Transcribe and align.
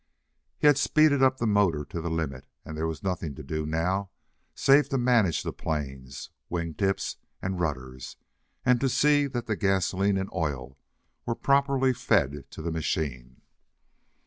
He 0.57 0.65
had 0.65 0.79
speeded 0.79 1.21
up 1.21 1.37
the 1.37 1.45
motor 1.45 1.85
to 1.85 2.01
the 2.01 2.09
limit, 2.09 2.47
and 2.65 2.75
there 2.75 2.87
was 2.87 3.03
nothing 3.03 3.35
to 3.35 3.43
do 3.43 3.67
now, 3.67 4.09
save 4.55 4.89
to 4.89 4.97
manage 4.97 5.43
the 5.43 5.53
planes, 5.53 6.31
wing 6.49 6.73
tips 6.73 7.17
and 7.39 7.59
rudders, 7.59 8.17
and 8.65 8.81
to 8.81 8.89
see 8.89 9.27
that 9.27 9.45
the 9.45 9.55
gasoline 9.55 10.17
and 10.17 10.31
oil 10.33 10.75
were 11.27 11.35
properly 11.35 11.93
fed 11.93 12.49
to 12.49 12.63
the 12.63 12.71
machine. 12.71 13.41